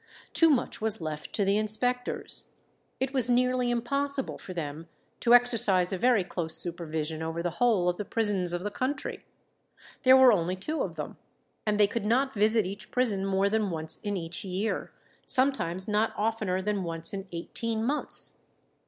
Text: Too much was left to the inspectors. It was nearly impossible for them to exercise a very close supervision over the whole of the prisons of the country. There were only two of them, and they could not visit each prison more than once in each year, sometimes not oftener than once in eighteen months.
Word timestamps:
Too 0.33 0.49
much 0.49 0.81
was 0.81 0.99
left 0.99 1.31
to 1.33 1.45
the 1.45 1.57
inspectors. 1.57 2.55
It 2.99 3.13
was 3.13 3.29
nearly 3.29 3.69
impossible 3.69 4.39
for 4.39 4.51
them 4.51 4.87
to 5.19 5.35
exercise 5.35 5.93
a 5.93 5.97
very 5.99 6.23
close 6.23 6.57
supervision 6.57 7.21
over 7.21 7.43
the 7.43 7.51
whole 7.61 7.87
of 7.87 7.97
the 7.97 8.03
prisons 8.03 8.51
of 8.51 8.63
the 8.63 8.71
country. 8.71 9.23
There 10.01 10.17
were 10.17 10.31
only 10.31 10.55
two 10.55 10.81
of 10.81 10.95
them, 10.95 11.17
and 11.67 11.79
they 11.79 11.85
could 11.85 12.03
not 12.07 12.33
visit 12.33 12.65
each 12.65 12.89
prison 12.89 13.27
more 13.27 13.47
than 13.47 13.69
once 13.69 13.99
in 13.99 14.17
each 14.17 14.43
year, 14.43 14.91
sometimes 15.23 15.87
not 15.87 16.15
oftener 16.17 16.63
than 16.63 16.83
once 16.83 17.13
in 17.13 17.27
eighteen 17.31 17.83
months. 17.83 18.45